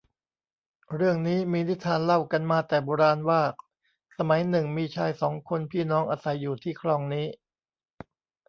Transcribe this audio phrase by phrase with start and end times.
[0.95, 3.41] เรื่องนี้มีนิทานเล่ากันมาแต่โบราณว่า
[4.17, 7.27] สมัยหนึ่งมีชายสองคนพี่น้องอาศัยอยู่ที่คลองนี้